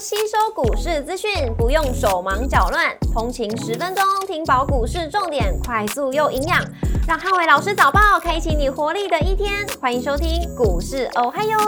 [0.00, 6.64] 吸收股市资讯，不用手忙脚乱，通勤十分钟听饱股市重点，快速又营养，
[7.08, 9.66] 让汉伟老师早报开启你活力的一天。
[9.80, 11.58] 欢迎收听股市哦嗨哟，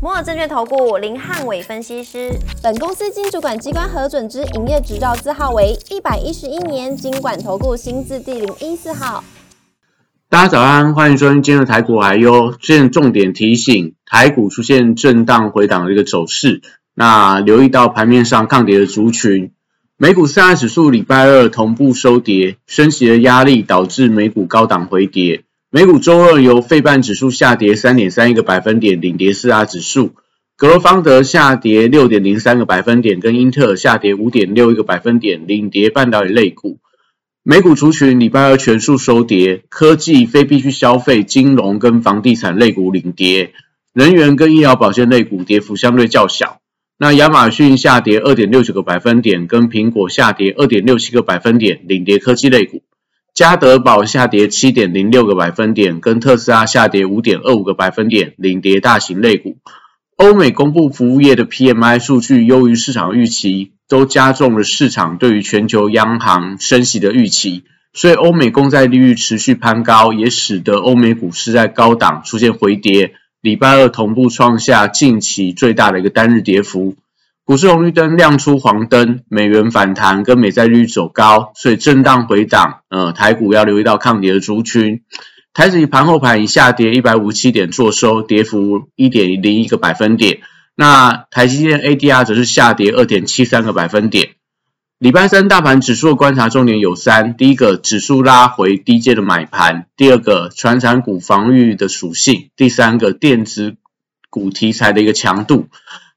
[0.00, 2.30] 摩尔证券投顾林汉伟分析师，
[2.62, 9.24] 本公司经主管机关核准之营业执照字号为一百一十一年经管投顾新字第零一四号。
[10.28, 16.62] 大家早安，欢迎收听今日台股还有现重点提醒，台股出现震荡回档的一个走势，
[16.94, 19.52] 那留意到盘面上抗跌的族群，
[19.96, 25.44] 美股四大指数礼拜二同步收跌，升息的压力导致美股高档回跌。
[25.70, 30.12] 美股周二由费半指数下跌三点三一个百分点领跌四大指数，
[30.56, 36.78] 格罗方德下跌六点零三个百分点，跟英特尔下跌五点六一个百分点领跌半导体类股。
[37.42, 43.52] 美股族群礼拜二全数收跌，科技、非必需消费、金融跟房地产类股领跌，
[43.94, 46.61] 能源跟医疗保健类股跌幅相对较小。
[47.02, 52.84] 那亚马逊下跌二点六九个百分点，跟苹果下跌二点六七个百分点，领跌科技类股。
[53.34, 59.56] 加德宝下跌七点零六个百分点，跟特斯拉下跌五点二五个百分点，领跌大型类股。
[60.14, 63.72] 欧美公布服务业的 PMI 数据优于市场预期。
[63.88, 73.14] 都加重了市场对于全球央行升息的预期，所以欧美公债利率持续攀高，也使得欧美股市在高档出现回跌。
[73.42, 76.94] 礼拜二同步创下近期最大的一个单日跌幅，
[77.44, 82.82] 股市红绿灯亮出黄灯，美元反弹跟美债率走高，所以震荡回档。
[82.88, 85.00] 呃，台股要留意到抗跌的族群。
[85.52, 90.38] 台指盘后盘以下跌一百五七点做收，跌幅一点零一个百分点。
[90.76, 94.36] 那台积电 ADR 则是下跌二点七三个百分点。
[95.02, 103.74] 礼拜三大盘指数的观察重点有三：第一个，指数拉回低阶的买盘；第二个，传产股防御的属性；第三个，电子
[104.30, 105.66] 股题材的一个强度。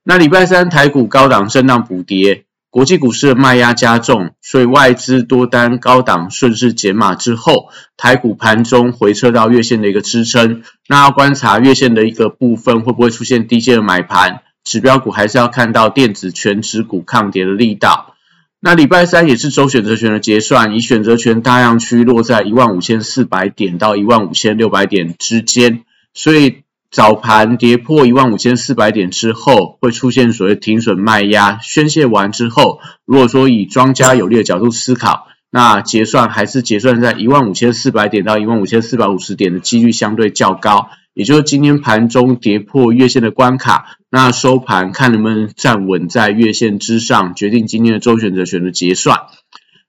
[0.04, 10.62] 那礼拜三台股高档震荡补跌，国际股市的卖压加重，所以外资多单高档顺势减码之后，台股盘中回撤到月线的一个支撑。
[10.88, 14.42] 那要观察月线的一个部分会不会出现低阶的买盘？
[14.64, 18.12] 指标股还是要看到电子全指股抗跌的力道。
[18.66, 25.84] 那礼拜三也是周选择权的结算，以选择权大量区落在一万五千四百点到一万五千六百点之间，
[26.16, 40.90] 所以早盘跌破一万五千四百点之后，会出现所谓停损卖压宣泄完之后，如果说以庄家有利的角度思考，那结算还是结算在一万五千四百点到一万五千四百五十点的几率相对较高。
[41.14, 49.24] 也就是今天盘中跌破月线的关卡，那收盘看能不能站稳在月线之上，决定今天的周选择权的结算。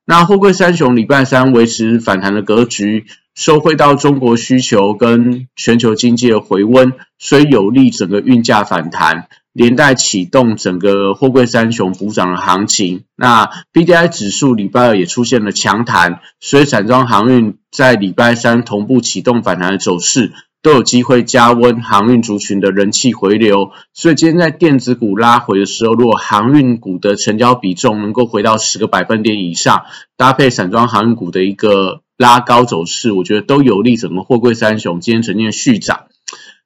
[0.04, 13.04] 那货柜三雄礼拜三维持反弹的格局，收回到中国需求跟全球经济的回温，虽有利整个运价反弹，连带启动整个货柜三雄补涨的行情。
[13.14, 20.32] 那 B D I 指数礼拜二也出现了强弹，所以散装航运在礼拜三同步启动反弹的走势。
[20.66, 29.84] 都有机会加温航运族群的人气回流，所以今天在电子股拉回的时候，如果航运股的成交比重能够回到十个百分点以上，
[30.16, 36.06] 搭配散装航运股的一个拉高走势，我觉得都有利整个货柜三雄今天呈现续涨。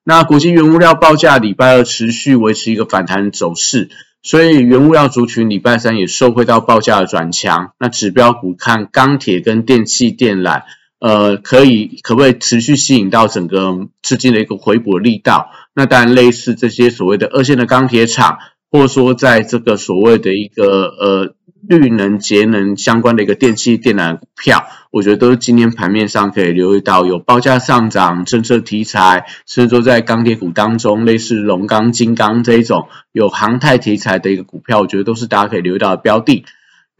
[0.02, 3.90] 那国际原物料报价礼拜二持续维持一个反弹走势，
[4.22, 7.74] 所以原物料族群礼拜三也受惠到报价的转强。
[7.78, 10.62] 那指标股看钢铁跟电气电缆。
[11.00, 15.50] 呃，可以可不可以持续吸引到整个资金的一个回补力道？
[15.74, 18.38] 那当然，类似这些所谓的二线的钢铁厂，
[18.70, 21.34] 或者说在这个所谓的一个呃
[21.66, 36.44] 绿能节能相关的一个电器电缆股票，我觉得都是今天盘面上可以留意到有报价上涨、政策题材，甚至说在钢铁股当中，类似龙钢、金刚这一种有航太题材的一个股票，我觉得都是大家可以留意到的标的。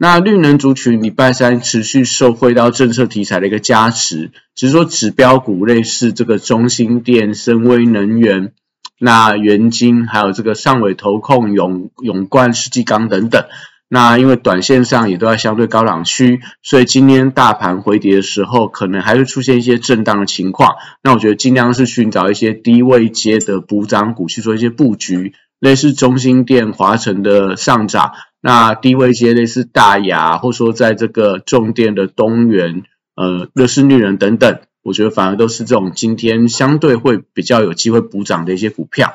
[0.03, 8.53] 那绿能族群礼拜三持续受惠到政策题材的一个加持，只是说指标股类似这个中兴电、深威能源、
[8.97, 13.45] 那元晶，还有这个上尾投控、永永冠、世纪钢等等。
[13.89, 20.77] 那因为短线上也都在相对高档区，所以今天大盘回跌的时候，可能还会出现一些震荡的情况。
[21.03, 28.13] 那我觉得尽量是寻找一些低位接的补涨股去做一些布局，类似中兴电、华晨的上涨。
[28.41, 32.83] 那低位接类似大雅，或说在这个重电的东元、
[33.15, 39.13] 呃乐视绿人等等，我觉得反而都是这种今天相对会比较有机会补涨的一些股票。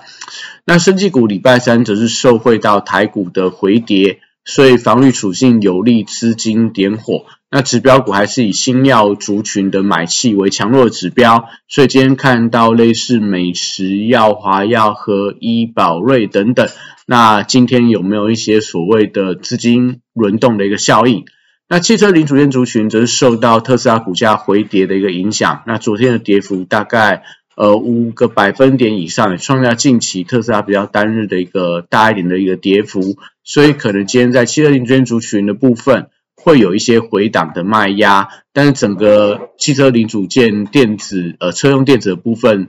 [0.64, 7.25] 那生技股礼拜三则是受惠到台股的回跌，所以防御属性有利资金点火。
[7.50, 16.69] 那指标股还是以新药族群的买气为强弱指标，所以今天看到类似美食药、华药和医宝瑞等等。
[17.08, 21.25] 那今天有没有一些所谓的资金轮动的一个效应？
[21.69, 25.62] 那汽车零组件族群则是受到特斯拉股价回跌的一个影响。
[25.67, 27.23] 那昨天的跌幅大概
[27.56, 33.17] 呃五个百分点以上，创下近期特斯拉比较单日的一个大一点的一个跌幅。
[33.44, 42.69] 所以可能今天在汽车零组件族群的部分会有一些回档的卖压，但是整个汽车零组件电子呃车用电子的部分。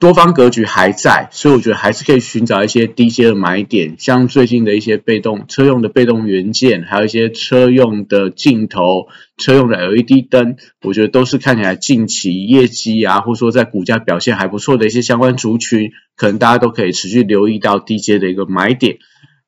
[0.00, 18.98] 多方格局还在，所以我觉得还是可以寻找一些低阶的买点，像最近的一些被动车用的被动元件，还有一些车用的镜头、车用的 LED 灯，我觉得都是看起来近期业绩啊，或者说在股价表现还不错的一些相关族群，可能大家都可以持续留意到低阶的一个买点。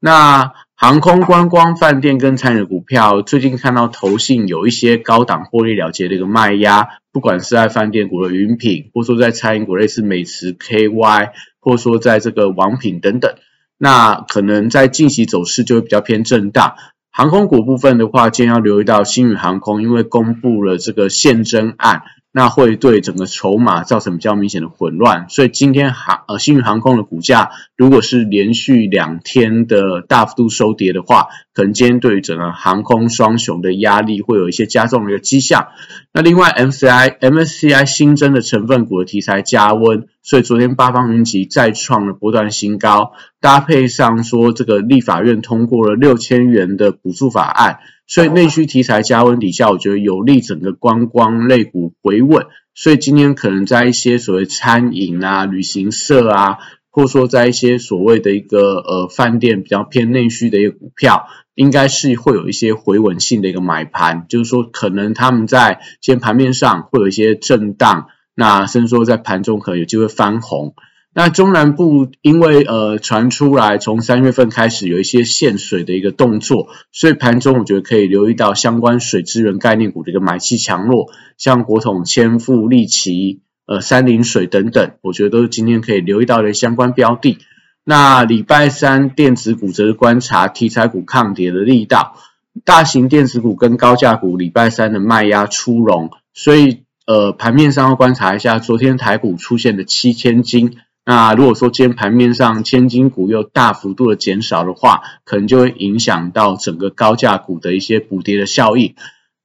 [0.00, 11.30] 那航空、观光、饭店跟餐饮股票，最近看到投信有一些高档获利了结的一个卖压，不管是在饭店股的云品，或者说在餐饮股类似美食 KY，
[11.60, 13.34] 或者说在这个王品等等，
[13.78, 16.74] 那可能在近期走势就会比较偏震荡。
[17.10, 22.02] 航空股部分的话，今天要留意到新宇航空，因为公布了这个现增案。
[22.32, 35.68] 那会对整个筹码造成比较明显的混乱，所以今天航呃新宇航空的股价如果是连续两天的大幅度收跌的话，可能今天对于整个航空双雄的压力会有一些加重的一个迹象。
[36.12, 47.78] 那另外 MCI MSCI 新增的成分股的题材加温，所以昨天八方云集再创了波段新高，搭配上说这个立法院通过了六千元的补助法案。
[48.06, 52.46] 所以内需题材加温底下，我觉得有利整个观光类股回稳。
[52.74, 56.58] 所以今天可能在一些所谓餐饮啊、旅行社啊，
[56.90, 70.74] 或者说在一些所谓的一个呃饭店比较偏内需的一个股票，应该是会有一些回稳性的一个买盘，就是说可能他们在今天盘面上会有一些震荡，那甚至说在盘中可能有机会翻红。
[71.12, 81.06] 那中南部因为呃传出来从三月份开始有一些限水的一个动作，所以盘中我觉得可以留意到相关水资源概念股的一个买气强弱，
[81.36, 87.38] 像国统、千富、利奇、呃三菱水等等，我觉得都是今天可以留意到的相关标的。
[87.84, 92.16] 那礼拜三电子股则是观察题材股抗跌的力道，
[92.64, 100.78] 大型电子股跟高价股礼拜三的卖压出笼，所以呃盘面上要观察一下昨天台股出现的七千金。
[101.06, 108.96] 那如果说今天盘面上千金股又大幅度的减少的话，可能就会影响到整个高价股的一些补跌的效应。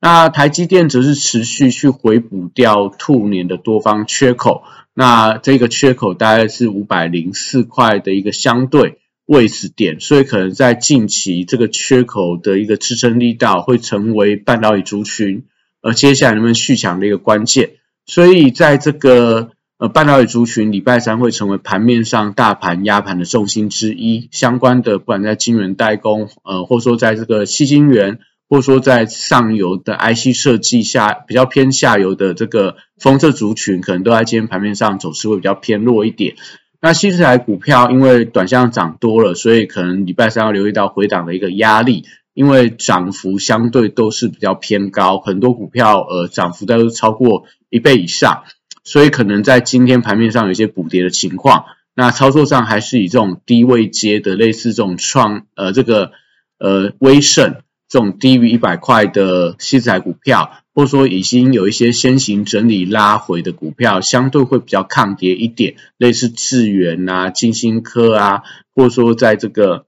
[0.05, 4.61] 那台积电则是持续去回补掉兔年的多方缺口，
[4.93, 15.45] 那这个缺口大概是五百零四块的一个相对位置点，所以可能在近期这个缺口的一个支撑力道会成为半导体族群，
[15.81, 17.71] 而接下来能不能续强的一个关键。
[18.05, 19.49] 所以在这个
[19.79, 28.19] 呃，半导体族群礼拜三会成为盘面上大盘压盘的重心之一，相关的不管在晶圆代工，呃，或者说在这个细晶圆，
[28.49, 36.35] 或者说在上游的 IC 设计下比较偏下游的这个封测族群，可能都在今天盘面上走势会比较偏弱一点。
[36.81, 42.05] 那新时台股票因为短向涨多了，所以可能礼拜三要留意到回档的一个压力，
[42.35, 48.43] 因为涨幅相对都是比较偏高，很多股票呃涨幅都是超过一倍以上。
[48.83, 51.65] 所以可能在今天盘面上有一些补跌的情况，
[51.95, 56.11] 那操作上还是以这种低位接的类似这种创呃这个
[56.59, 57.55] 呃威盛
[57.95, 68.43] 这种低于一百块的西材股票，或者说已经有一些先行整理拉回的股票，相对会比较抗跌一点，类似智源啊、金星科啊，
[68.75, 69.85] 或者说在这个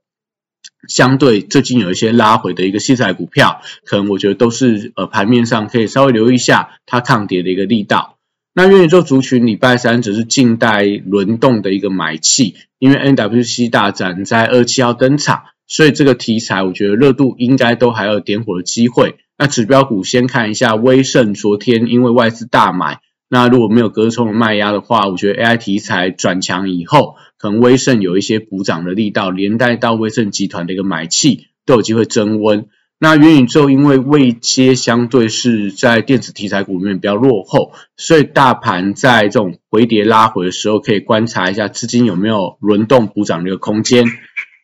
[0.88, 8.16] 相对最近有一些拉回的一个西材股票，可能我觉得都是呃盘面上可以稍微留意一下它抗跌的一个力道。
[8.54, 19.18] 那元宇宙族群礼拜三只是静待轮动的一个买气，因为 NWC 大展在二七号登场，所以这个题材我觉得热度应该都还有点火的机会。
[19.38, 32.66] 那指标股先看一下威盛，昨天因为外资大买，那如果没有隔冲的卖压的话，我觉得 AI 题材转强以后，可能威盛有一些补涨的力道，连带到威盛集团的一个买气都有机会增温。
[33.00, 44.08] 那元宇宙因为未接相对是在电子题材股里面比较落后，所以大盘在这种回跌拉回的时候，可以观察一下资金有没有轮动补涨的一个空间。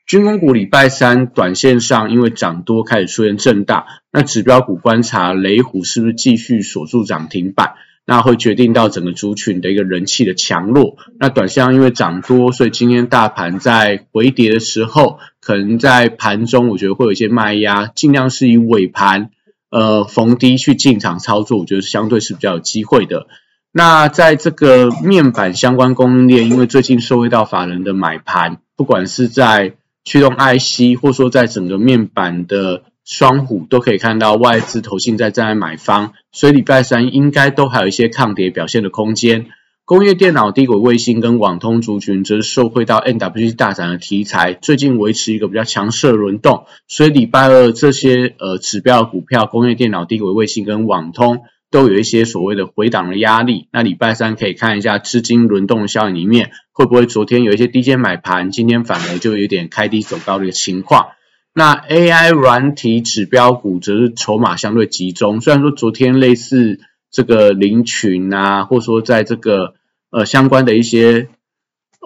[0.06, 7.74] 军工股礼拜三短线上因为涨多开始出现震荡，那指标股观察雷虎是不是继续锁住涨停板。
[8.06, 10.98] 那会决定到整个族群的一个人气的强弱。
[11.22, 19.30] 那短线因为涨多，所以今天大盘在回跌的时候，可能在盘中我觉得会有一些卖压，尽量是以尾盘
[19.70, 23.28] 呃逢低去进场操作，我觉得相对是比较有机会的。
[23.72, 39.48] 那在这个面板相关供应链，因为最近受惠到法人的买盘，不管是在驱动 IC，或说在整个面板的双虎都可以看到外资投信在站在买方，所以礼拜三应该都还有一些抗跌表现的空间。
[39.86, 51.42] 工业电脑、低轨卫星跟网通族群则是受惠到 NWC 大涨的题材，最近维持一个比较强势的轮动，所以礼拜二这些呃指标股票，工业电脑、低轨卫星跟网通
[51.74, 53.68] 都有一些所谓的回档的压力。
[53.74, 61.08] 那礼拜三可以看一下资金轮动效应里面，会不会昨天有一些低阶买盘，今天反而就有点开低走高的情况。
[61.54, 66.80] 那 AI 软体指标股则是筹码相对集中，虽然说昨天类似。
[67.16, 69.76] 这个林群啊，或说在这个
[70.10, 71.28] 呃相关的一些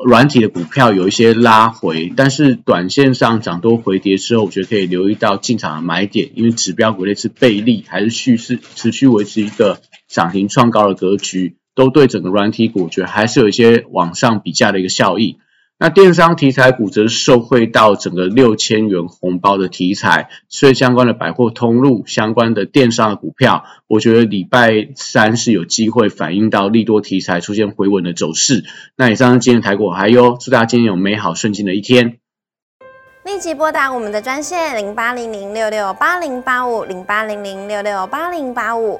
[0.05, 15.37] 软体的股票有一些拉回，但是短线上涨多回跌之后，我觉得可以留意到进场的买点，因为指标股类似贝利还是蓄势持续维持一个涨停创高的格局，都对整个软体股，我觉得还是有一些往上比价的一个效益。
[15.79, 28.65] 那电商题材股则受惠到整个六千元红包的题材，所以相关的百货通路、相关的电商的股票，我觉得礼拜三是有机会反映到利多题材出现回稳的走势。
[28.95, 32.17] 那以上今天台股，还有祝大家今天有美好顺境的一天。
[33.23, 38.99] 立即拨打我们的专线零八零零六六八零八五零八零零六六八零八五。